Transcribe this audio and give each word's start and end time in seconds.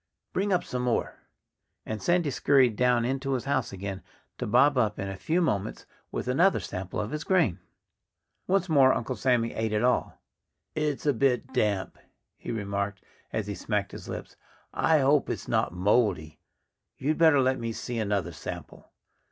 "Bring 0.33 0.51
up 0.51 0.63
some 0.63 0.81
more!" 0.81 1.19
And 1.85 2.01
Sandy 2.01 2.31
scurried 2.31 2.75
down 2.75 3.05
into 3.05 3.33
his 3.33 3.45
house 3.45 3.71
again, 3.71 4.01
to 4.39 4.47
bob 4.47 4.75
up 4.75 4.97
in 4.97 5.07
a 5.07 5.15
few 5.15 5.41
moments 5.43 5.85
with 6.11 6.27
another 6.27 6.59
sample 6.59 6.99
of 6.99 7.11
his 7.11 7.23
grain. 7.23 7.59
Once 8.47 8.67
more 8.67 8.95
Uncle 8.95 9.15
Sammy 9.15 9.53
ate 9.53 9.73
it 9.73 9.83
all. 9.83 10.19
"It's 10.73 11.05
a 11.05 11.13
bit 11.13 11.53
damp," 11.53 11.99
he 12.35 12.49
remarked, 12.51 13.03
as 13.31 13.45
he 13.45 13.53
smacked 13.53 13.91
his 13.91 14.09
lips. 14.09 14.35
"I 14.73 15.01
hope 15.01 15.29
it's 15.29 15.47
not 15.47 15.71
moldy.... 15.71 16.39
You'd 16.97 17.19
better 17.19 17.39
let 17.39 17.59
me 17.59 17.71
see 17.71 17.99
another 17.99 18.31
sample." 18.31 18.89